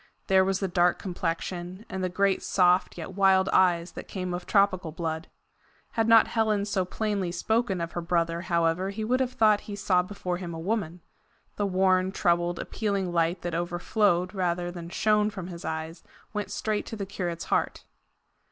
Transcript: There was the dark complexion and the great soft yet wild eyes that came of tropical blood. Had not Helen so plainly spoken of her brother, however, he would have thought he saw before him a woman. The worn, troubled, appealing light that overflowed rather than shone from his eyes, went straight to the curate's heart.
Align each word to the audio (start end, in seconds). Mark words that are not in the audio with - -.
There 0.25 0.43
was 0.43 0.59
the 0.61 0.67
dark 0.67 0.97
complexion 0.97 1.85
and 1.87 2.03
the 2.03 2.09
great 2.09 2.41
soft 2.41 2.97
yet 2.97 3.13
wild 3.13 3.49
eyes 3.49 3.91
that 3.91 4.07
came 4.07 4.33
of 4.33 4.47
tropical 4.47 4.91
blood. 4.91 5.27
Had 5.91 6.07
not 6.07 6.29
Helen 6.29 6.65
so 6.65 6.85
plainly 6.85 7.31
spoken 7.31 7.79
of 7.79 7.91
her 7.91 8.01
brother, 8.01 8.41
however, 8.41 8.89
he 8.89 9.03
would 9.03 9.19
have 9.19 9.33
thought 9.33 9.59
he 9.69 9.75
saw 9.75 10.01
before 10.01 10.37
him 10.37 10.55
a 10.55 10.59
woman. 10.59 11.01
The 11.55 11.67
worn, 11.67 12.11
troubled, 12.11 12.57
appealing 12.57 13.13
light 13.13 13.43
that 13.43 13.53
overflowed 13.53 14.33
rather 14.33 14.71
than 14.71 14.89
shone 14.89 15.29
from 15.29 15.49
his 15.49 15.63
eyes, 15.63 16.01
went 16.33 16.49
straight 16.49 16.87
to 16.87 16.95
the 16.95 17.05
curate's 17.05 17.45
heart. 17.53 17.83